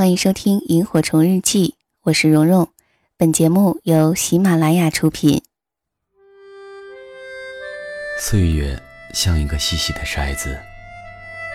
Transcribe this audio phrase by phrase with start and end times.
[0.00, 1.68] 欢迎收听《萤火虫日记》，
[2.04, 2.70] 我是蓉蓉。
[3.18, 5.42] 本节目由喜马拉雅出品。
[8.18, 8.82] 岁月
[9.12, 10.58] 像一个细细的筛子，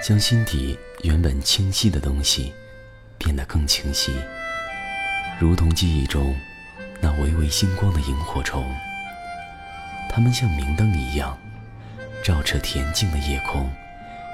[0.03, 2.53] 将心底原本清晰的东西
[3.17, 4.13] 变得更清晰，
[5.39, 6.35] 如同记忆中
[7.01, 8.63] 那微微星光的萤火虫。
[10.07, 11.35] 它们像明灯一样，
[12.23, 13.67] 照彻恬静的夜空，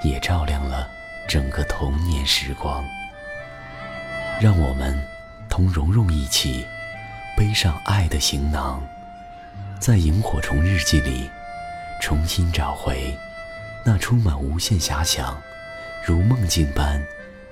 [0.03, 0.85] 也照亮了
[1.29, 2.83] 整个童年时光。
[4.41, 4.99] 让我们
[5.47, 6.65] 同蓉蓉一起
[7.37, 8.81] 背上爱的行囊，
[9.79, 11.29] 在萤火虫日记里
[12.01, 13.15] 重新找回
[13.85, 15.39] 那充满无限遐想、
[16.03, 16.99] 如梦境般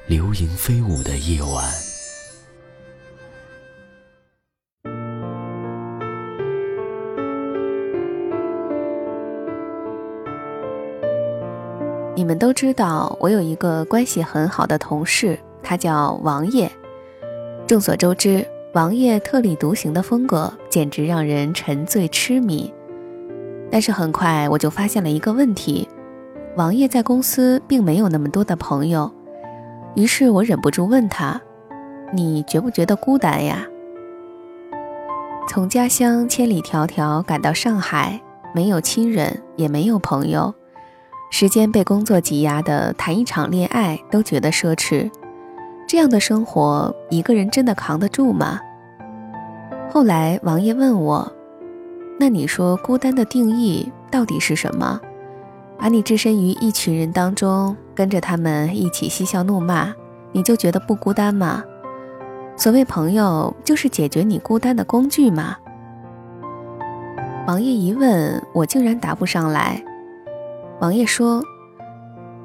[0.08, 1.72] 流萤飞舞的夜晚。
[12.16, 16.79] 你们都知道，我有一个关系很好的同事，他叫王爷。
[17.70, 22.74] 众所周知，王爷特立独行的风格简直让人沉醉痴迷。
[23.70, 25.88] 但是很快我就发现了一个问题：
[26.56, 29.14] 王爷在公司并没有那么多的朋友。
[29.96, 31.40] 于是我忍不住问他
[32.12, 33.68] ：“你觉不觉得孤单呀？”
[35.48, 38.20] 从家乡千里迢迢赶到上海，
[38.52, 40.52] 没有亲人，也没有朋友，
[41.30, 45.12] 时间被工作挤压的，谈一场恋爱都觉得奢侈。
[45.90, 48.60] 这样的生活，一个人真的扛得住吗？
[49.90, 51.34] 后来王爷问我
[52.20, 55.02] ：“那你说孤单的定义到底是什么？
[55.80, 59.92] 把你置身于一群人当中，跟着他们一起嬉笑怒骂，
[60.32, 61.64] 你就觉得不孤单吗？
[62.56, 65.58] 所谓朋友，就是解决你孤单的工具吗？”
[67.50, 69.84] 王爷一问，我竟然答不上来。
[70.82, 71.42] 王爷说：“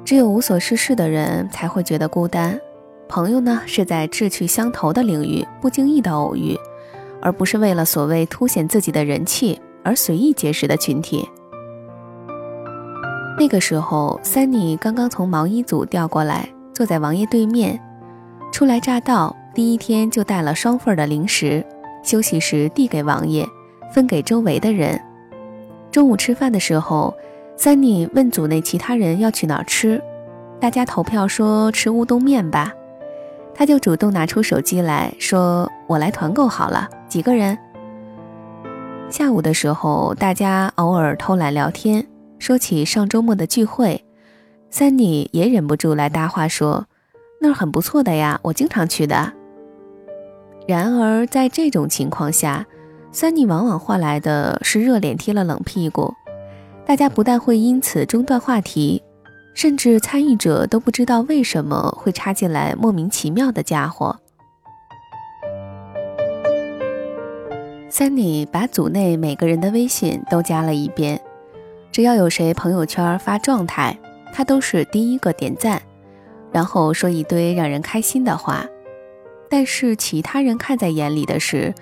[0.03, 2.59] 只有无所事事的人才会觉得孤单。”
[3.07, 6.57] 朋友呢，是在志趣相投的领域不经意的偶遇，
[7.21, 11.27] 而不是为了所谓凸显自己的人气而随意结识的群体。
[13.37, 17.79] 那个时候，Sunny 刚刚从毛衣组调过来，坐在王爷对面。
[18.51, 21.63] 初来乍到，第一天就带了双份的零食，
[22.01, 23.45] 休息时递给王爷，
[23.93, 24.99] 分给周围的人。
[25.91, 27.13] 中午吃饭的时候
[27.57, 30.01] ，Sunny 问组内其他人要去哪儿吃，
[30.59, 32.73] 大家投票说吃乌冬面吧。
[33.55, 37.57] 他就主动拿出手机来说：“我来团购好了，几个人？”
[39.09, 42.05] 下午的时候，大家偶尔偷懒聊天，
[42.37, 44.03] 说起上周末的聚会
[44.69, 46.87] ，Sunny 也忍不住来搭话说
[47.39, 49.31] ：“那儿很不错的呀，我经常去的。”
[50.67, 52.65] 然而在这种情况下
[53.13, 56.13] ，Sunny 往往换来的是热脸贴了冷屁股，
[56.85, 59.01] 大家不但会因此中断话题。
[59.55, 64.19] 甚至参与者都不知道为什么会插进来莫名其妙的家伙。
[67.89, 71.21] Sunny 把组内每个人的微信都加了一遍，
[71.89, 73.97] 只要有谁朋友圈发状态，
[74.33, 75.81] 他都是第一个点赞，
[76.51, 78.65] 然后说一堆让人开心的话。
[79.49, 81.73] 但是其他人看在眼里的是，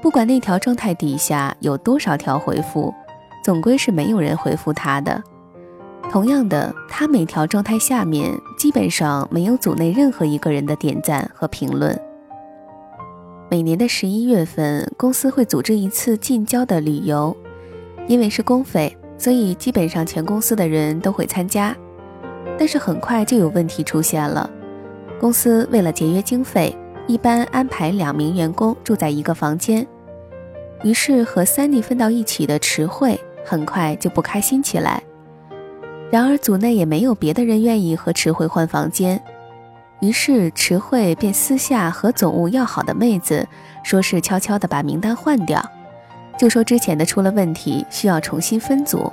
[0.00, 2.92] 不管那条状态底下有多少条回复，
[3.44, 5.22] 总归是没有人回复他的。
[6.12, 11.98] 同样的，他每条状态下面基本上没有组内任何一个人的点赞和评论。
[13.50, 17.34] 每年的十一月份，公司会组织一次近郊的旅游，
[18.06, 21.74] 因为是公费，所以基本上全公司的人都会参加。
[22.58, 24.50] 但是很快就有问题出现了，
[25.18, 29.86] 公司为了节约经费，一般安排两名员工住在一个房间，
[30.84, 35.02] 于是和 Sunny 分到一起的池慧很快就不开心起来。
[36.12, 39.18] 然而，组内也没有别的人愿意和池慧换房间，
[40.02, 43.48] 于是池慧便私下和总务要好的妹子，
[43.82, 45.64] 说是悄悄地把名单换掉，
[46.36, 49.10] 就说之前的出了问题，需要重新分组。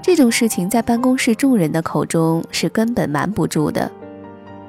[0.00, 3.90] 这种事情在办公室众人的口中是根本瞒不住的。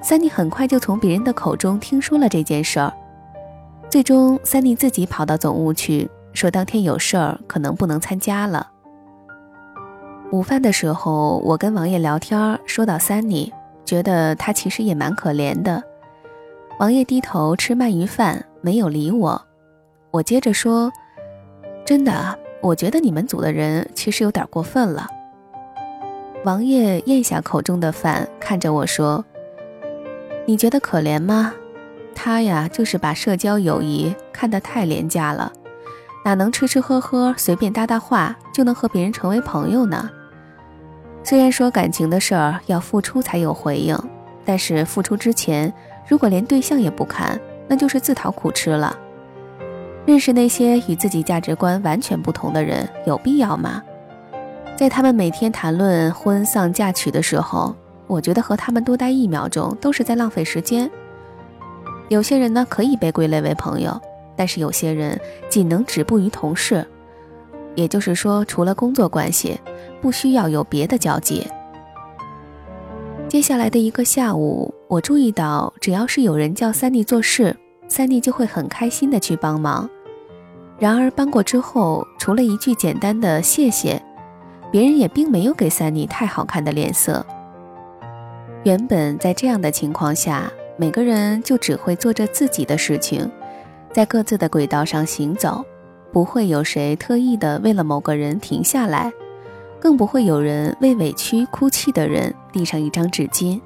[0.02, 2.92] 三妮很快就从别人的口中听说了这件事儿，
[3.92, 8.72] 最终三妮自己跑到总务去，说当天有事儿，可能不能参加了。
[10.32, 13.52] 午饭的时候，我跟王爷聊天，说到三妮
[13.84, 15.84] 觉得他其实也蛮可怜的。
[16.80, 19.42] 王爷低头吃鳗鱼饭，没有理我。
[20.10, 20.90] 我接着说
[21.86, 25.06] ：“真的，我觉得你们组的人其实有点过分了。”
[26.46, 29.26] 王爷咽下口中的饭，看着我说
[30.48, 31.54] ：“你觉得可怜吗？
[32.16, 35.52] 他呀，就是把社交友谊看得太廉价了，
[36.24, 40.10] 哪能吃吃喝喝，随便搭搭话就能和别人成为朋友呢？”
[41.24, 43.98] 虽然说感情的事儿要付出才有回应，
[44.44, 45.72] 但是付出之前
[46.08, 48.98] 如果连对象也不看，那就是自讨苦吃了。
[50.06, 53.82] 认识那些与自己价值观完全不同的人，有必要吗？
[54.76, 57.76] 在他们每天谈论婚丧嫁娶的时候，
[58.08, 60.90] 我觉得和他们多待一秒钟都是在浪费时间。
[62.10, 64.02] 有些人呢可以被归类为朋友，
[64.36, 65.18] 但是有些人
[65.50, 66.86] 仅能止步于同事，
[67.76, 69.60] 也就是说，除了工作关系，
[70.02, 71.46] 不需要有别的交接。
[73.28, 77.56] 接下来的一个下午，我注意到，只要是有人叫三妮做事，
[77.88, 79.90] 三妮就会很开心的去帮忙。
[80.78, 84.02] 然而搬过之后，除了一句简单的谢谢，
[84.70, 87.26] 别人也并没有给三妮太好看的脸色。
[88.64, 93.32] 原本在这样的情况下，每个人就只会做着自己的事情，
[93.94, 95.64] 在各自的轨道上行走，
[96.12, 99.12] 不会有谁特意的为了某个人停下来。
[99.80, 103.60] 更不会有人为委屈哭泣的人递上一张纸巾。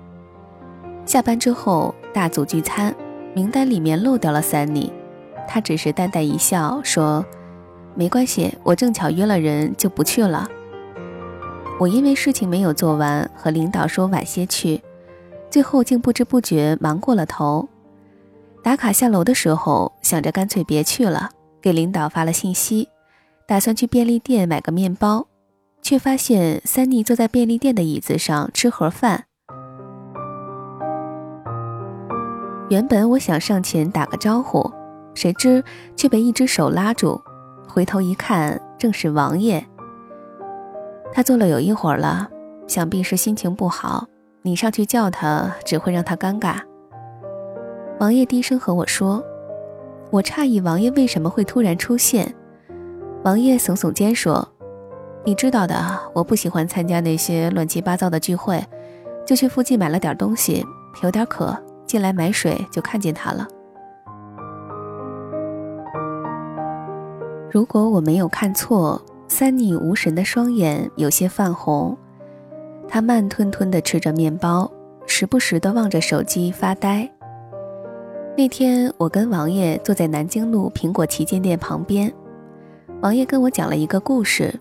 [1.06, 2.96] 下班之后大组聚餐，
[3.34, 4.94] 名单里面漏掉了三妮，
[5.46, 7.26] 他只是淡淡一笑说
[7.96, 10.50] ：“没关系，我正巧约了人，就不去了。”
[11.78, 14.82] 我因为事情没有做完，和领导说晚些去，
[15.50, 17.68] 最后竟不知不觉忙过了头。
[18.64, 21.30] 打卡下楼的时候，想着干脆别去了，
[21.66, 22.90] 给领导发了信息，
[23.48, 25.26] 打算去便利店买个面包。
[25.82, 29.26] 却发现三妮坐在便利店的椅子上吃盒饭。
[32.70, 34.72] 原本我想上前打个招呼，
[35.14, 35.64] 谁知
[35.96, 37.20] 却被一只手拉住。
[37.68, 39.64] 回头一看，正是王爷。
[41.12, 42.28] 他坐了有一会儿了，
[42.68, 44.08] 想必是心情不好。
[44.42, 46.58] 你上去叫他，只会让他尴尬。
[48.00, 49.24] 王爷低声和我说
[50.16, 52.34] ：“我诧异王爷为什么会突然出现。”
[53.26, 54.48] 王爷耸耸肩说。
[55.26, 55.76] 你知道的，
[56.14, 58.64] 我不喜欢参加那些乱七八糟的聚会，
[59.26, 60.64] 就去附近买了点东西，
[61.02, 61.58] 有点渴，
[61.88, 63.48] 进来买水就看见他了。
[67.50, 71.98] 如果我没有看错，三妮无神的双眼有些泛红，
[72.88, 74.72] 她慢吞吞地吃着面包，
[75.08, 77.15] 时不时地望着手机发呆。
[78.38, 82.14] 那天我跟王爷坐在南京路苹果旗舰店旁边，
[83.02, 84.54] 王爷跟我讲了一个故事。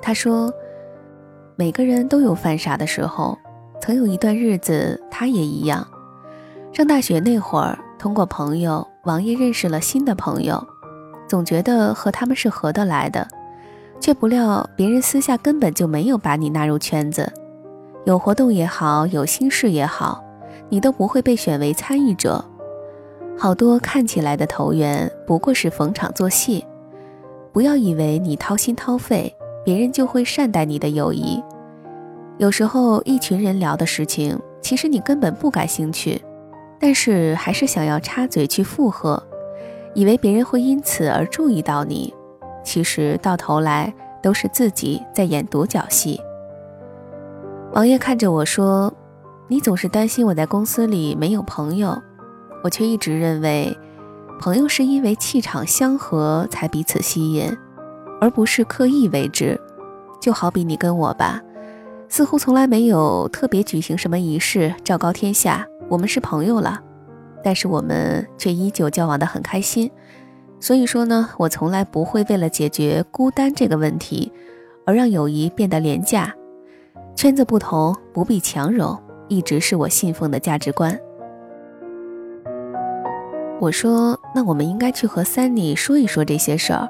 [0.00, 0.50] 他说
[1.54, 3.36] ：“每个人都有犯傻的时候，
[3.82, 5.86] 曾有一段日子，他也一样。
[6.72, 10.66] 上大学那会儿，通过朋友王爷认识了新的朋友，
[11.28, 13.28] 总觉得和他们是合得来的，
[14.00, 17.30] 却不料别人私下根本就没有把你纳入圈子。
[18.06, 20.24] 有活动也好，有心事也好，
[20.70, 22.42] 你都不会被选为参与者。
[23.38, 26.64] 好多看起来的投缘，不过是逢场作戏。
[27.52, 31.44] 不要以为你掏心掏肺。”别人就会善待你的友谊。
[32.38, 36.22] 有时候，一群人聊的事情，其实你根本不感兴趣，
[36.80, 39.22] 但是还是想要插嘴去附和，
[39.92, 42.14] 以为别人会因此而注意到你。
[42.64, 43.92] 其实到头来
[44.22, 46.18] 都是自己在演独角戏。
[47.74, 48.90] 王爷看着我说
[49.48, 52.00] ：“你总是担心我在公司里没有朋友，
[52.62, 53.76] 我却一直认为，
[54.40, 57.56] 朋友是因为气场相合才彼此吸引。”
[58.20, 59.56] 而不是刻意为之，
[60.20, 61.40] 就好比你跟我吧，
[62.08, 66.82] 似乎从来没有特别举行什么仪式，昭告天下我们是朋友了，
[67.44, 69.88] 但是我们却依旧交往的很开心。
[70.58, 74.32] 所以说呢，我从来不会为了解决孤单这个问题，
[74.84, 76.34] 而让友谊变得廉价。
[77.14, 80.98] 圈子不同，不必强融，一直是我信奉的价值观。
[83.60, 86.88] 我说，那我们应该去和三妮说一说这些事儿。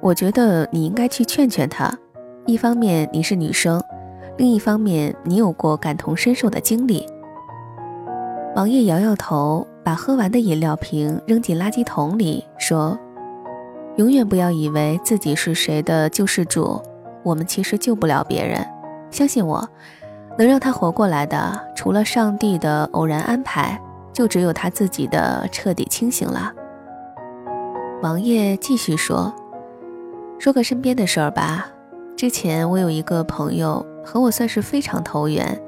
[0.00, 1.92] 我觉得你应该去劝劝他，
[2.46, 3.82] 一方面你是女生，
[4.38, 7.06] 另一方面你有过感同身受的经历。
[8.56, 12.98] 王爷摇摇头，把喝完的饮料瓶扔进垃圾桶里，说
[13.96, 16.80] ：“永远不要以为自己是谁的救世主，
[17.22, 18.66] 我们其实救不了别人。
[19.10, 19.68] 相信我，
[20.38, 23.78] 能让他活过来的，除了上帝的偶然安排，
[24.18, 26.52] 就只有他自己的彻底清醒了。”
[28.02, 29.32] 王爷继续说。
[30.40, 31.68] 说个身边的事儿吧。
[32.16, 35.60] 之前我有一个朋友和我算是非常投缘，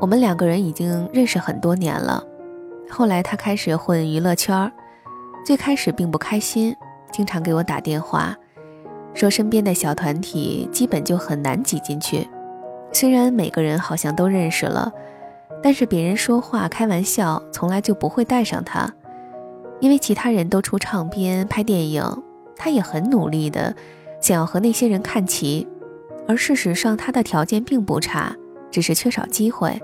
[0.00, 2.22] 我们两个人已经认识很多年了。
[2.88, 4.72] 后来他开始混娱乐圈，
[5.44, 6.74] 最开始并不开心，
[7.12, 8.36] 经常给我打电话，
[9.14, 12.28] 说身边的小团体基本就很难挤进去。
[12.92, 14.92] 虽然每个人好像都认识了，
[15.62, 18.92] 但是别人说话开玩笑从来就不会带上他，
[19.80, 22.04] 因为其他人都出唱片、拍电影。
[22.60, 23.72] 他也很努力的
[24.20, 25.64] 想要和那些人看齐，
[26.26, 28.34] 而事实上他的条件并不差，
[28.68, 29.80] 只是缺少机会。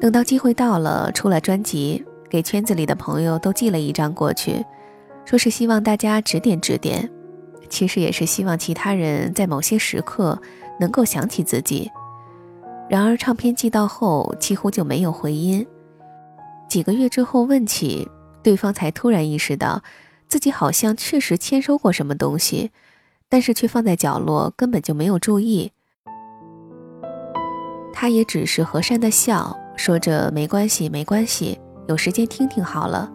[0.00, 4.64] 等到机会到了，出了专辑，给圈子里的朋友都寄了一张过去，
[5.24, 7.10] 说是希望大家指点指点，
[7.68, 10.40] 其实也是希望其他人在某些时刻
[10.78, 11.90] 能够想起自己。
[12.92, 15.66] 然而唱片寄到后，几乎就没有回音。
[16.68, 18.06] 几个月之后问起，
[18.42, 19.82] 对方才突然意识到，
[20.28, 22.70] 自己好像确实签收过什么东西，
[23.30, 25.72] 但是却放在角落，根本就没有注意。
[27.94, 31.58] 他也只是和善的笑，说着没关系，没关系，
[31.88, 33.10] 有时间听听好了。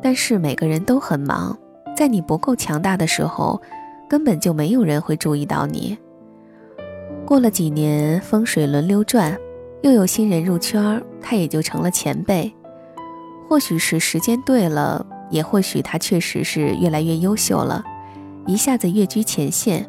[0.00, 1.54] 但是每个人都很忙，
[1.94, 3.60] 在你不够强大的时候，
[4.08, 5.98] 根本就没有人会注意到你。
[7.32, 9.34] 过了几年，风水轮流转，
[9.80, 12.54] 又有新人入圈，他也就成了前辈。
[13.48, 17.82] 或许是时间对了，也或许他确实是越来越优秀了，
[18.46, 19.88] 一下子跃居前线，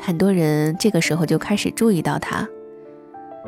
[0.00, 2.44] 很多人这个时候就开始注意到他。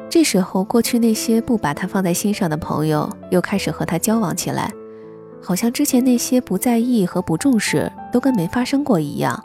[0.08, 4.72] 这时候，过去那些不把他放在心上的朋友又开始和他交往起来，
[5.42, 9.42] 好像之前那些不在意和不重视都跟没发生过一样。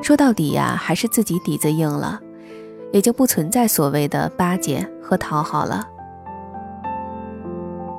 [0.00, 2.18] 说到底呀，还是自己底子硬了，
[2.92, 5.88] 也就不存在所谓的巴结和讨好了。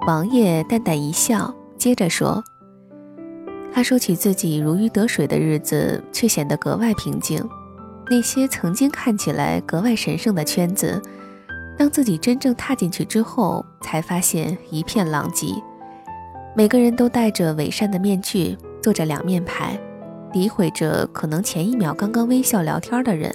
[0.07, 2.43] 王爷淡淡一笑，接着说
[3.73, 7.43] ：“他说起自己如鱼得水的日子，却显得格外平静。”
[8.11, 11.01] 那些曾经看起来格外神圣的圈子，
[11.77, 15.47] 当自己真正踏进去之后，才发现一片狼藉。
[16.53, 19.79] 每个人都戴着伪善的面具，做着两面牌，
[20.33, 23.33] 诋毁着可能前一秒刚刚微笑聊天的人，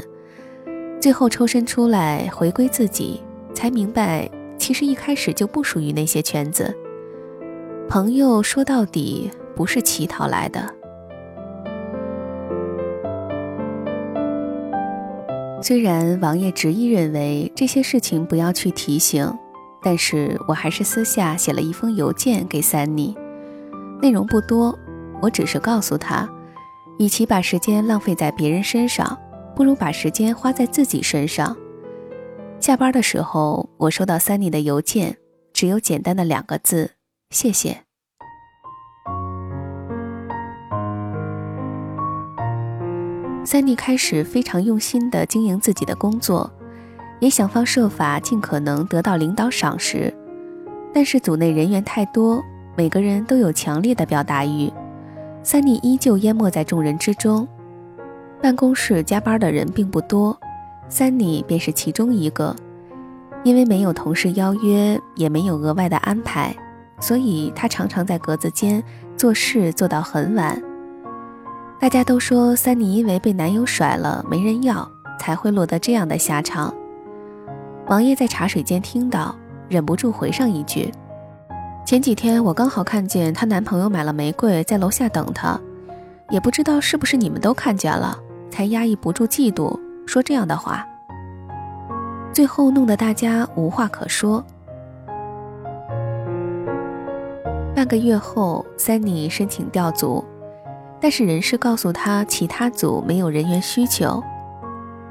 [1.00, 3.22] 最后抽身出来回归自己，
[3.54, 4.28] 才明白
[4.58, 6.76] 其实一开始就不属于那些圈子。
[7.88, 10.74] 朋友说到底不是乞讨来的。
[15.62, 19.32] 虽然王爷执意认为这些事情不要去提醒，
[19.82, 23.16] 但是我还是私下写了一封邮件给三妮，
[24.00, 24.76] 内容不多，
[25.20, 26.28] 我只是告诉他，
[26.98, 29.18] 与其把时间浪费在别人身上，
[29.58, 31.56] 不如把时间花在自己身上。
[32.60, 35.16] 下班的时候，我收到三妮的邮件，
[35.52, 36.92] 只有简单的两个字：
[37.30, 37.78] 谢谢。
[43.44, 46.48] 三妮开始非常用心地经营自己的工作，
[47.18, 50.14] 也想方设法尽可能得到领导赏识。
[50.94, 52.40] 但是组内人员太多，
[52.76, 54.72] 每个人都有强烈的表达欲，
[55.42, 57.48] 三妮依旧淹没在众人之中。
[58.40, 60.38] 办公室加班的人并不多，
[60.88, 62.54] 三妮便是其中一个。
[63.44, 66.54] 因为没有同事邀约，也没有额外的安排，
[67.00, 68.82] 所以她常常在格子间
[69.16, 70.60] 做事做到很晚。
[71.80, 74.90] 大家都说三妮因为被男友甩了没人要，
[75.20, 76.74] 才会落得这样的下场。
[77.86, 79.34] 王爷在茶水间听到，
[79.68, 80.92] 忍不住回上一句
[81.86, 85.58] ：“前几天我刚好看见她男朋友买了玫瑰在楼下等她，
[86.30, 88.18] 也不知道是不是你们都看见了，
[88.50, 90.86] 才压抑不住嫉妒说这样的话。”
[92.32, 94.44] 最后弄得大家无话可说。
[97.74, 100.24] 半个月后，三妮申请调组。
[101.00, 104.20] 但是人事告诉他，其他组没有人员需求。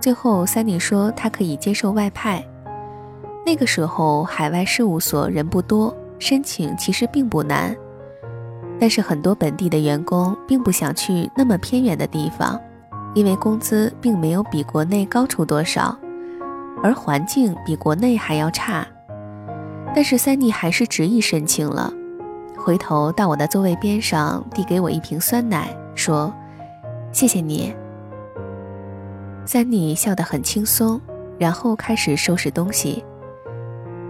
[0.02, 2.46] 最后，三妮说他可以接受外派。
[3.46, 7.74] 那个时候，海外事务所人不多，申请其实并不难。
[8.78, 12.60] 但是很多本地的员工并不想去那么偏远的地方，
[13.18, 15.98] 因为工资并没有比国内高出多少，
[16.84, 18.86] 而环境比国内还要差。
[19.96, 21.92] 但是三妮还是执意申请了。
[22.56, 26.32] 回头到我的座位边上，递给我一瓶酸奶，说
[27.12, 27.74] ：“谢谢你。”
[29.48, 31.02] 三妮笑得很轻松，
[31.40, 33.04] 然后开始收拾东西。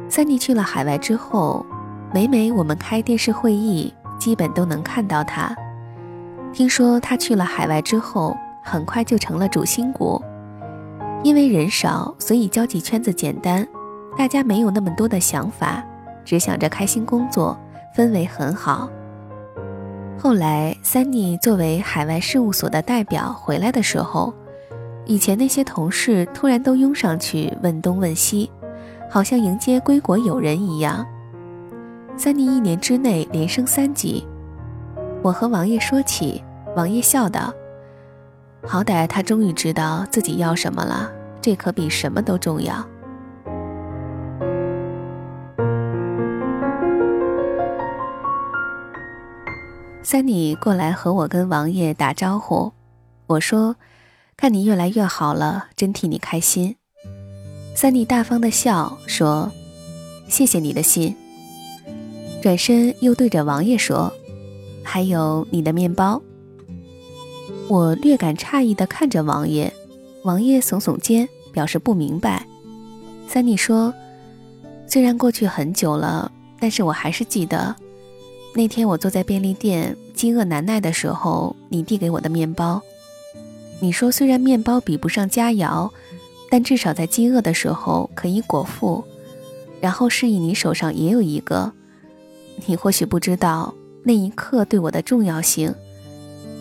[0.10, 1.66] 三妮去了海外之后，
[2.14, 5.56] 每每我们开电视会议，基本都能看到她。
[6.52, 8.36] 听说她去了海外之后，
[8.70, 10.22] 很快就成了主心骨。
[11.24, 13.66] 因为人少，所以交际圈子简单，
[14.18, 15.84] 大家没有那么多的想法，
[16.26, 17.58] 只想着开心工作。
[17.96, 18.88] 氛围很好。
[20.20, 24.32] 后来，三妮作为海外事务所的代表回来的时候，
[25.06, 28.52] 以前那些同事突然都拥上去问东问西，
[29.10, 31.04] 好像迎接归国友人一样。
[32.16, 34.28] 三妮一年之内连升三级。
[35.24, 36.44] 我和王爷说起，
[36.76, 37.52] 王爷笑道
[38.66, 41.12] ：“好歹他终于知道自己要什么了，
[41.42, 42.86] 这可比什么都重要。”
[50.04, 52.72] 三妮过来和我跟王爷打招呼，
[53.28, 53.76] 我说
[54.38, 56.78] ：“看你越来越好了，真替你开心。”
[57.76, 59.52] 三妮大方的笑说
[60.30, 61.16] ：“谢谢你的心。”
[62.42, 64.14] 转身又对着王爷说
[64.82, 66.22] ：“还有你的面包。”
[67.70, 69.72] 我略感诧异地看着王爷，
[70.24, 72.46] 王爷耸耸肩，表示不明白。
[73.28, 73.94] 三妮说
[74.88, 77.76] ：“虽然过去很久了，但是我还是记得，
[78.54, 82.82] 那天我坐在便利店，饥饿难耐的时候，你递给我的面包。
[83.80, 85.90] 你说，虽然面包比不上佳肴。”
[86.50, 89.04] 但至少在饥饿的时候可以果腹，
[89.82, 91.74] 然后示意你手上也有一个。
[92.66, 95.76] 你或许不知道那一刻对我的重要性。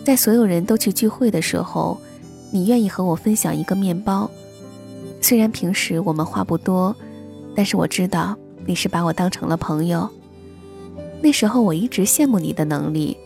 [0.07, 1.99] 在所有人都去聚会的时候，
[2.49, 4.31] 你愿意和我分享一个面包。
[5.19, 6.95] 虽然平时我们话不多，
[7.53, 8.33] 但是我知道
[8.65, 10.09] 你是把我当成了朋友。
[11.21, 13.17] 那时候我一直羡慕你的能力，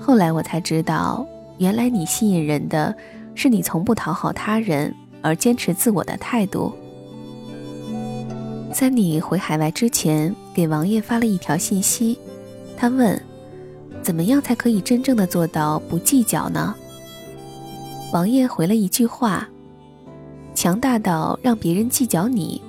[0.00, 1.26] 后来我才知道，
[1.58, 2.96] 原来你吸引人的
[3.34, 4.94] 是你从不讨好他人。
[5.20, 6.72] 而坚持自我的态度。
[8.72, 12.18] 在你回海外之前，给王爷发了一条信息，
[12.78, 13.22] 他问
[14.04, 16.74] ：“怎么样才可以真正的做到不计较呢？”
[18.12, 19.48] 王爷回了一句话
[20.54, 22.62] ：“强大到让别人计较你。”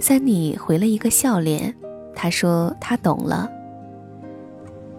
[0.00, 1.72] 三妮回了一个笑脸，
[2.16, 3.48] 他说：“他懂了。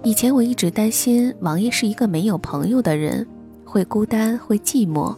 [0.03, 3.27] 以前我一直担心王爷是一个没有朋友的人，
[3.65, 5.13] 会孤单，会寂寞。”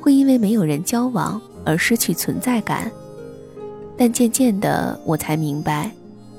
[0.00, 2.92] 会因为没有人交往而失去存在感，
[3.96, 5.90] 但渐渐的我才明白，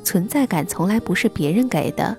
[0.03, 2.15] 存在感从来不是别人给的，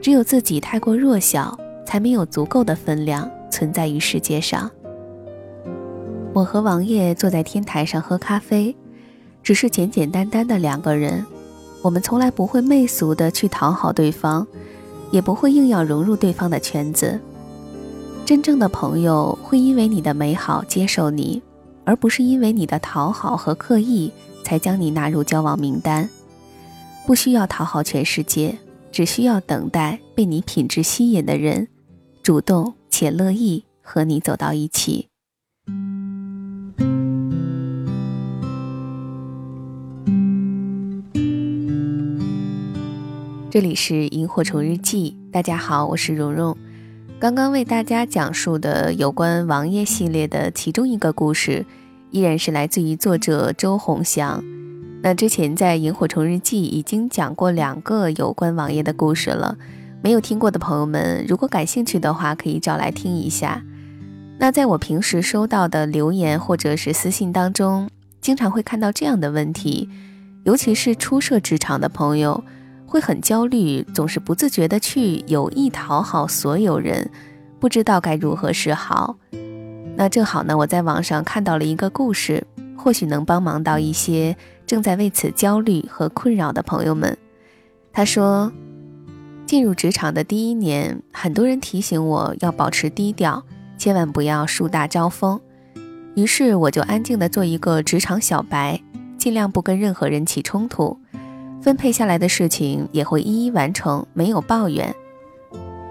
[0.00, 4.70] 只有自己太过弱小，才没有足够的分量存在于世界上。
[6.32, 8.76] 我和王爷坐在天台上喝咖啡，
[9.42, 11.26] 只是简简单单的两个人，
[11.82, 14.46] 我们从来不会媚俗的去讨好对方，
[15.10, 17.18] 也不会硬要融入对方的圈子。
[18.24, 21.42] 真正的朋友会因为你的美好接受你，
[21.84, 24.12] 而不是因为你的讨好和刻意
[24.44, 26.08] 才将你纳入交往名单。
[27.06, 28.58] 不需要讨好全世界，
[28.90, 31.68] 只需要等待被你品质吸引的人，
[32.22, 35.08] 主动且乐意和你走到一起。
[43.50, 46.56] 这里是萤火虫日记，大家好，我是蓉蓉。
[47.18, 51.66] 刚刚为大家讲述的有关王爷系列的其中一个故事，
[52.10, 54.44] 依然是来自于作者周鸿祥。
[55.00, 59.56] 那之前在《萤火虫日记》已经讲过两个有关王爷的故事了，
[60.02, 63.62] 没有听过的朋友们，如果感兴趣的话，可以找来听一下。
[64.38, 67.88] 那在我平时收到的留言或者是私信当中，
[68.20, 69.88] 经常会看到这样的问题，
[70.44, 72.42] 尤其是初涉职场的朋友。
[72.90, 77.10] 会很焦虑，总是不自觉的去有意讨好所有人，
[77.60, 79.18] 不知道该如何是好。
[79.94, 82.46] 那正好呢，我在网上看到了一个故事，
[82.78, 84.34] 或许能帮忙到一些
[84.68, 87.16] 正在为此焦虑和困扰的朋友们。
[87.90, 88.52] 他说，
[89.46, 93.42] 进入职场的第一年，很多人提醒我要保持低调，
[93.78, 95.40] 千万不要树大招风。
[96.14, 98.78] 于是我就安静的做一个职场小白，
[99.16, 100.98] 尽量不跟任何人起冲突。
[101.62, 104.94] 分配下来的事情也会一一完成，没有抱怨。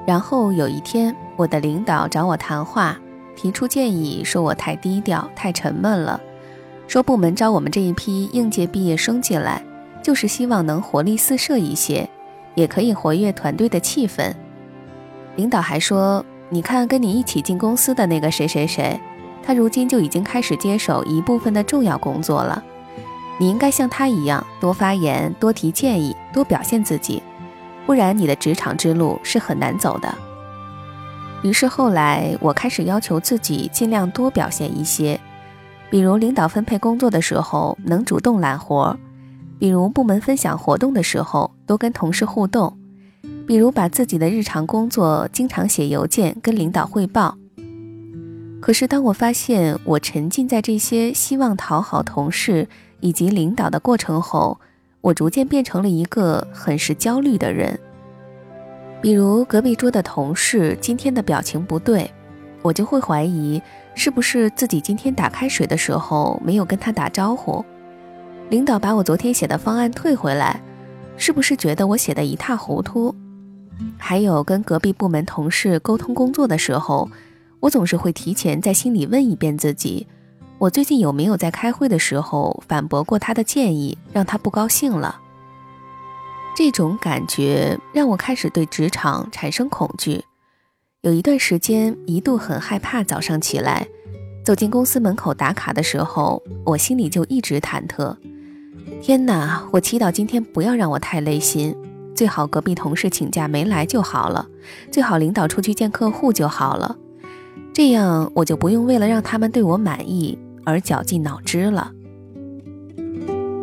[0.05, 2.97] 然后有一天，我的领导找我谈话，
[3.35, 6.21] 提出建议，说我太低调、太沉闷了，
[6.87, 9.61] 说部门招我们这一批应届毕业生进来，
[10.01, 12.09] 就是希望能活力四射一些，
[12.55, 14.33] 也可以活跃团队的气氛。
[15.35, 18.97] 领导还说，你看跟你一起进公司的那个谁谁谁，
[19.43, 22.63] 他如今就已经开始接手一部分的重要工作了。
[23.37, 27.21] 你应该像他一样多发言、多提建议、多表现自己，
[27.85, 30.15] 不然你的职场之路是很难走的。
[31.43, 35.19] 于是后来我开始要求自己尽量多表现一些，
[35.89, 38.97] 比如领导分配工作的时候能主动揽活，
[39.59, 42.77] 比如部门分享活动的时候多跟同事互动，
[43.47, 47.37] 比如把自己的日常工作经常写邮件跟领导汇报。
[48.59, 52.67] 可是当我发现我沉浸在这些希望讨好同事。
[52.99, 54.59] 以及领导的过程后，
[55.01, 57.79] 我逐渐变成了一个很是焦虑的人。
[59.03, 62.09] 比如隔壁桌的同事今天的表情不对，
[62.67, 63.61] 我就会怀疑
[63.95, 67.63] 是不是自己今天打开水的时候没有跟他打招呼。
[68.49, 70.61] 领导把我昨天写的方案退回来，
[71.15, 73.15] 是不是觉得我写的一塌糊涂？
[73.97, 77.09] 还有跟隔壁部门同事沟通工作的时候，
[77.61, 80.05] 我总是会提前在心里问一遍自己。
[80.57, 85.21] 我最近有没有在开会的时候反驳过他的建议，让他不高兴了？
[86.55, 90.25] 这种感觉让我开始对职场产生恐惧。
[91.01, 93.87] 有一段时间，一度很害怕早上起来
[94.43, 98.15] 走进公司门口打卡的时候，我心里就一直忐忑。
[98.99, 99.61] 天哪！
[99.71, 101.75] 我祈祷今天不要让我太累心，
[102.15, 104.47] 最好隔壁同事请假没来就好了，
[104.91, 106.97] 最好领导出去见客户就好了，
[107.71, 111.91] 这样我就不用为了让他们对我满意而绞尽脑汁了。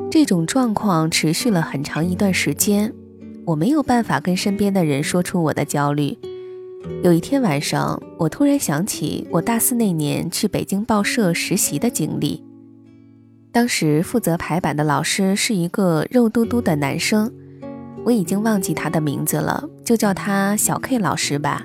[0.09, 2.95] 这种状况持续了很长一段时间，
[3.45, 6.17] 我没有办法跟身边的人说出我的焦虑。
[7.03, 12.45] 有一天晚上，我突然想起我大四那年去北京报社实习的经历。
[13.51, 17.33] 当时负责排版的老师是一个肉嘟嘟的男生，
[18.05, 21.65] 我已经忘记他的名字了，就叫他小 K 老师吧。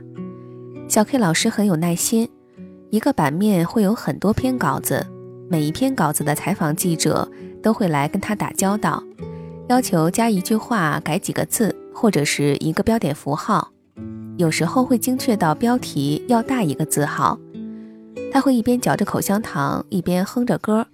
[0.88, 2.30] 小 K 老师很有耐心，
[2.90, 5.06] 一个版面会有很多篇稿子，
[5.50, 7.30] 每一篇稿子的采访记者
[7.62, 9.04] 都会来跟他打交道，
[9.68, 13.72] 要求加一句话、改几个字或者是一个标点符号，
[14.40, 17.38] 有时候会精确到标题要大一个字号。
[18.32, 20.88] 他会一边嚼着口香糖，一边哼着歌。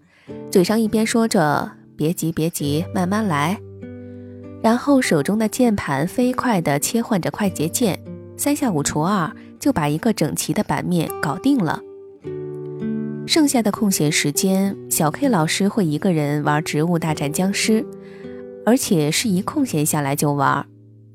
[0.49, 3.55] 嘴上一边说着“别急，别急，慢慢来”，
[4.63, 7.99] 然后手中的键盘飞快地切换着快捷键，
[8.35, 11.79] 三下五除二就把一个整齐的版面搞定了。
[13.27, 17.83] 剩下的空闲时间，小 K 老师会一个人玩《植物大战僵尸》，
[18.65, 20.65] 而且是一空闲下来就玩，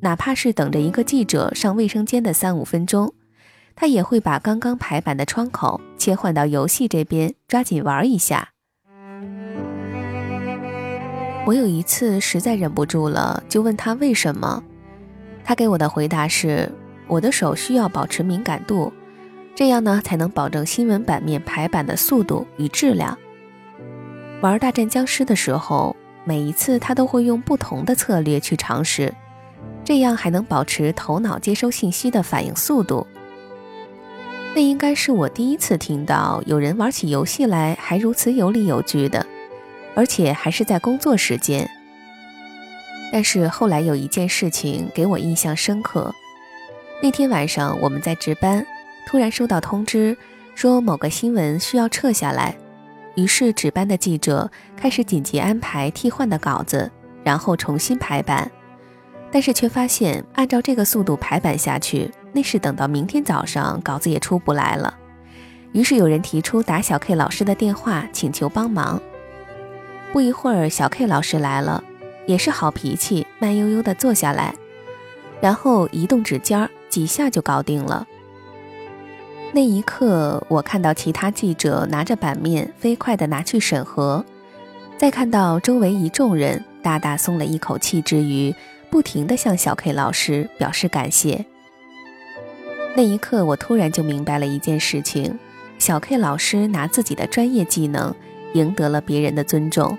[0.03, 3.13] 哪怕是等着一个记者上卫生间的三五分钟，
[3.77, 8.51] 他也会把刚刚排版的窗口切换到游戏这边，抓紧玩一下。
[11.47, 14.63] 我有一次实在忍不住了，就问他为什么。
[15.45, 16.71] 他给我的回答是：
[17.07, 18.93] 我的手需要保持敏感度，
[19.55, 23.19] 这样呢才能保证新闻版面排版的速度与质量。
[24.41, 29.13] 玩大战僵尸的时候，每一次他都会用不同的策略去尝试，
[29.91, 33.05] 这样还能保持头脑接收信息的反应速度。
[34.55, 39.27] 那应该是我第一次听到有人玩起游戏来还如此有理有据的。
[39.97, 41.69] 而且还是在工作时间。
[43.13, 46.15] 但是后来有一件事情给我印象深刻。
[47.03, 48.65] 那天晚上我们在值班，
[49.09, 50.17] 突然收到通知，
[50.55, 52.57] 说某个新闻需要撤下来。
[53.17, 56.89] 于是值班的记者开始紧急安排替换的稿子，
[57.25, 58.49] 然后重新排版。
[59.33, 64.95] 但是却发现，按照这个速度排版下去，那是等到明天早上稿子也出不来了。
[65.73, 69.01] 于是有人提出打小 K 老师的电话，请求帮忙。
[70.13, 71.85] 不一会儿，小 K 老师来了，
[72.27, 74.53] 也是好脾气，慢悠悠地坐下来，
[75.41, 78.05] 然后移动指尖儿，几下就搞定了。
[79.53, 84.25] 那一刻，我看到其他记者拿着版面飞快地拿去审核，
[84.99, 88.53] 再看到周围一众人大大松了一口气之余，
[88.91, 91.45] 不停地向小 K 老师表示感谢。
[92.95, 95.39] 那一刻，我突然就明白了一件事情：
[95.79, 98.15] 小 K 老师拿自己的专业技能。
[98.55, 99.97] 赢得了别人的尊重，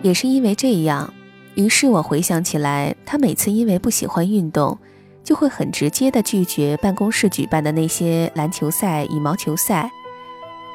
[0.00, 1.12] 也是因为这样，
[1.56, 4.78] 于是我回想起来，他每次因为不喜欢运动，
[5.24, 9.90] 就会很直接的拒绝办公室举办的那些篮球赛、羽毛球赛，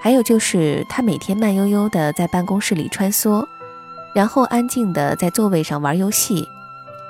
[0.02, 3.48] 还有就是他每天慢悠悠的在办公室里穿梭，
[4.14, 6.46] 然后安静的在座位上玩游戏，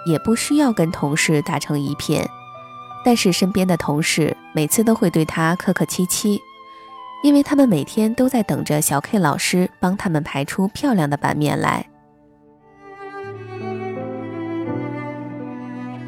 [0.05, 2.27] 也不需要跟同事打成一片，
[3.03, 6.41] 但是身边的同事每次都会对他客客气气。
[7.23, 11.85] 因为他们每天都在等着小 K 老师帮他们排出漂亮的版面来，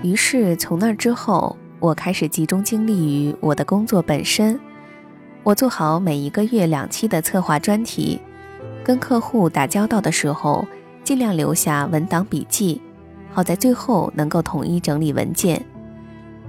[0.01, 4.59] 于是从那之后，我开始集中精力于我的工作本身。
[5.43, 8.19] 我做好每一个月两期的策划专题，
[8.83, 10.65] 跟客户打交道的时候，
[11.03, 12.81] 尽量留下文档笔记，
[13.33, 15.61] 好在最后能够统一整理文件。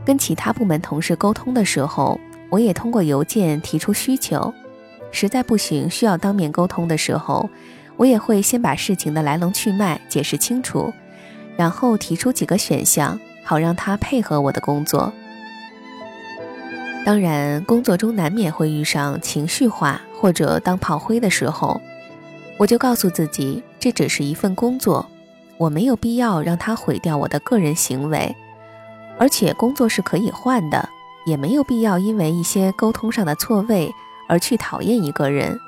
[0.04, 2.20] 跟其他部门同事沟通的时候。
[2.50, 4.54] 我也通过邮件提出需求，
[5.10, 7.50] 实在不行需要当面沟通的时候，
[7.96, 10.92] 我也会先把事情的来龙去脉解释清楚，
[11.56, 15.12] 然后提出几个选项，好让他配合我的工作。
[17.04, 21.80] 当然，工作中难免会遇上情绪化或者当炮灰的时候，
[22.56, 25.04] 我就告诉自己，这只是一份工作，
[25.58, 28.34] 我没有必要让他毁掉我的个人行为，
[29.18, 30.88] 而且工作是可以换的。
[31.26, 33.90] 也没有必要因为一些沟通上的错位
[34.28, 35.58] 而去讨厌一个人。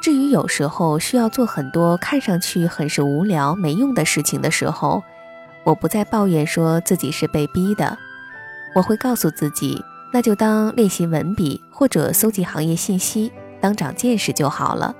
[0.00, 5.02] 至于有时候需要做很多看上去很是无聊没用的事情的时候，
[5.64, 7.98] 我不再抱怨说自己是被逼的，
[8.72, 14.94] 我会告诉自己，那就当练习文笔或者搜集行业信息，当长见识就好了。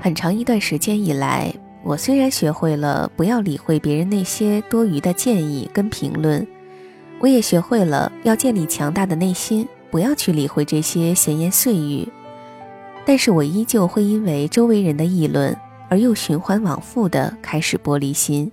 [0.00, 1.52] 很长一段时间以来，
[1.84, 6.46] 我虽然学会了不要理会别人那些多余的建议跟评论。
[7.18, 12.08] 我也学会了要建立强大的内心，不要去理会这些闲言碎语。
[13.04, 15.56] 但是我依旧会因为周围人的议论
[15.88, 18.50] 而又循环往复的开始玻璃心。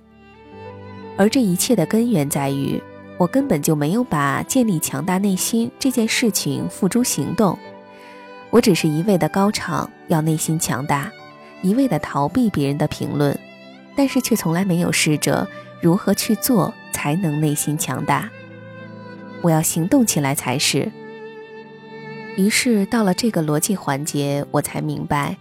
[1.16, 2.82] 而这一切的根源在于，
[3.16, 7.56] 我根本就没有把建立强大内心这件事情付诸行动。
[8.50, 11.10] 我只是一味的高唱要内心强大，
[11.62, 13.38] 一味的逃避别人的评论，
[13.96, 15.46] 但是却从来没有试着
[15.80, 18.30] 如何去做才能内心强大。
[19.42, 20.90] 我要行动起来才是。
[22.36, 25.36] 于是到了这个逻辑环节，我才明白，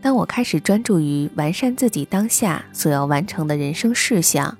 [0.00, 4.56] 当我开始专注于完善自己当下所要完成的人生事项。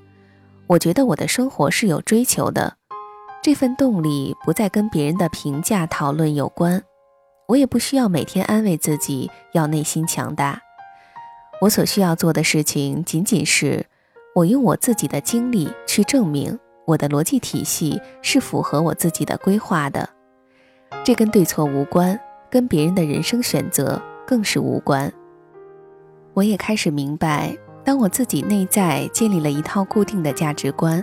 [0.66, 2.76] 我觉得我的生活是有追求的，
[3.42, 6.82] 这份动力不再跟别人的评价讨论有关，
[7.48, 10.60] 我也不需要每天安慰自己要内心强大。
[11.60, 13.84] 我所需要做的事情仅仅是，
[14.34, 20.08] 我用我自己的经历去证明我的逻辑体系是符合我自己的规划的，
[21.04, 22.18] 这跟对错无关，
[22.50, 25.12] 跟别人的人生选择更是无关。
[26.32, 27.56] 我也开始明白。
[27.82, 31.02] 当我自己内在建立了一套固定的价值观，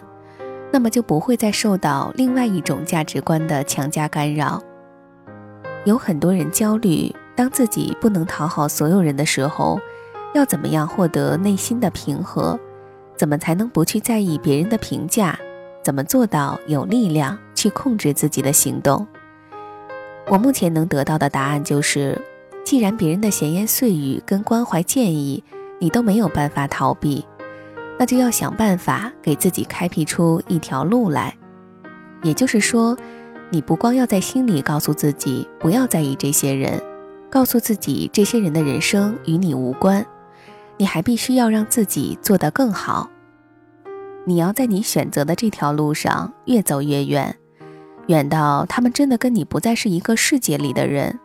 [0.72, 4.62] 那么就不会再受到另外一种价值观的强加干扰。
[5.86, 9.80] 有很多人焦虑，当自己不能讨好所有人的时候，
[10.34, 12.60] 要怎么样获得内心的平和？
[13.16, 15.38] 怎么才能不去在意别人的评价？
[15.84, 19.08] 怎么做到有力量去控制自己的行动？
[20.28, 22.22] 我目前能得到的答案就是：
[22.66, 25.44] 既然别人的闲言碎语跟关怀建议，
[25.80, 27.26] 你都没有办法逃避，
[27.98, 31.34] 那就要想办法给自己开辟出一条路来。
[32.22, 32.98] 也就是说，
[33.50, 36.82] 你不光要在心里告诉自己不要在意这些人，
[37.30, 40.06] 告诉自己这些人的人生与你无关，
[40.78, 43.10] 你还必须要让自己做得更好。
[44.26, 47.36] 你要在你选择的这条路上越走越远，
[48.08, 51.20] 远到他们真的跟你不再是一个世界里的人。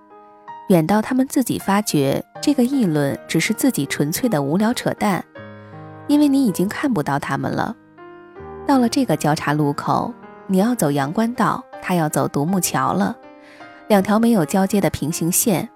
[0.68, 5.22] 远到他们自己发觉这个议论只是自己纯粹的无聊扯淡，
[6.06, 7.76] 因为你已经看不到他们了。
[8.64, 10.14] 到了这个交叉路口，
[10.46, 13.14] 你要走阳关道，他要走独木桥了，
[13.88, 15.68] 两条没有交接的平行线，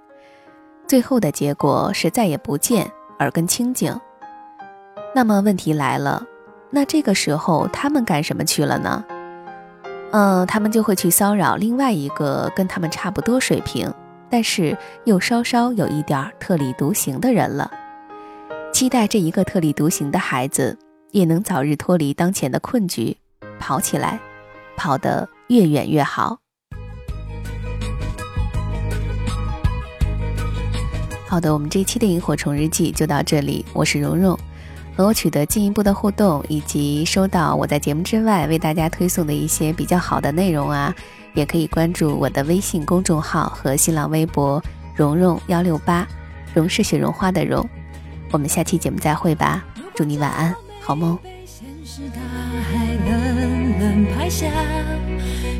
[0.86, 3.98] 最后的结果是再也不见，耳根清净。
[5.14, 6.24] 那么问题来了，
[6.70, 9.04] 那这个时候他们干什么去了呢？
[10.12, 13.92] 嗯，他们就会去骚扰另外一个跟他们差不多水平。
[14.28, 17.70] 但是又稍稍有一点特立独行的人了，
[18.72, 20.76] 期待这一个特立独行的孩子
[21.12, 23.16] 也能早日脱离当前的困局，
[23.60, 24.18] 跑起来，
[24.76, 26.38] 跑得越远越好。
[31.28, 34.38] 好的，我们这期的萤火虫日记就到这里，我是蓉蓉，
[34.96, 40.94] 和我取得进一步的互动，以及收到我在节目之外为大家推送的一些比较好的内容啊。
[41.34, 44.62] 也可以关注我的微信公众号和新浪微博
[44.96, 46.06] “蓉蓉幺六八”，
[46.54, 47.68] 蓉是雪绒花的蓉。
[48.30, 49.62] 我们下期节目再会吧，
[49.94, 51.18] 祝你晚安，好梦。
[51.44, 52.20] 现实大
[52.70, 54.46] 海能不能拍下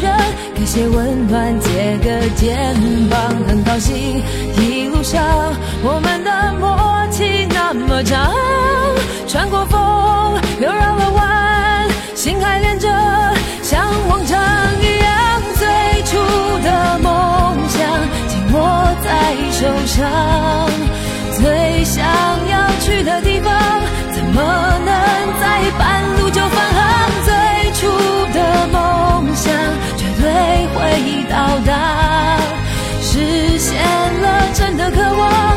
[0.00, 0.12] 人，
[0.54, 2.74] 给些温暖，借个肩
[3.10, 3.18] 膀。
[3.46, 4.22] 很高兴
[4.58, 5.22] 一路上
[5.82, 8.32] 我们的默契那么长，
[9.26, 9.78] 穿过风，
[10.60, 12.88] 又绕了弯，心还连着，
[13.62, 14.38] 像往常
[14.80, 15.42] 一样。
[15.54, 16.16] 最初
[16.62, 17.80] 的梦想
[18.28, 18.58] 紧握
[19.04, 20.02] 在手上。
[21.36, 22.04] 最想
[22.48, 23.52] 要去的地方，
[24.12, 24.42] 怎么
[24.84, 24.94] 能
[25.40, 26.23] 在半路
[31.64, 32.38] 达。
[33.00, 33.76] 实现
[34.22, 35.56] 了真的渴望，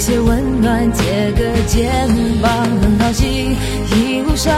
[0.00, 1.92] 些温暖，借个肩
[2.40, 3.54] 膀，很高兴
[3.94, 4.50] 一路上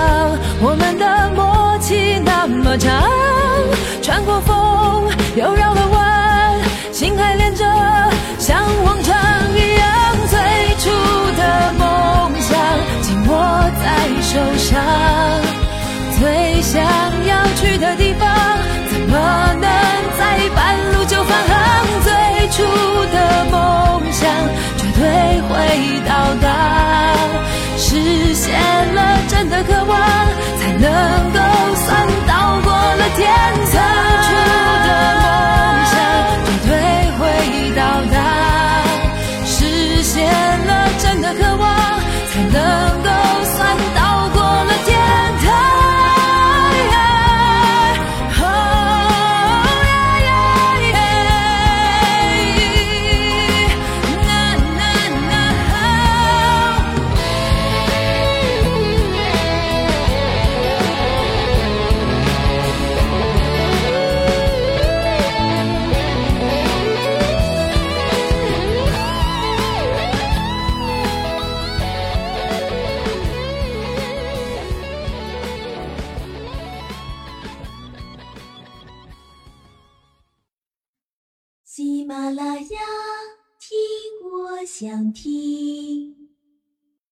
[0.61, 3.03] 我们的默契那么长，
[4.01, 6.61] 穿过风又绕了弯，
[6.93, 7.65] 心还连着，
[8.39, 9.19] 像往常
[9.59, 10.39] 一样，最
[10.79, 10.89] 初
[11.37, 12.55] 的梦想
[13.03, 13.35] 紧握
[13.83, 13.85] 在
[14.23, 14.79] 手上，
[16.21, 16.81] 最想
[17.27, 18.31] 要去的地方，
[18.89, 19.19] 怎么
[19.61, 19.69] 能
[20.17, 21.59] 在半路就返航？
[22.05, 22.13] 最
[22.51, 22.63] 初
[23.12, 23.12] 的。
[25.73, 26.92] 会到达，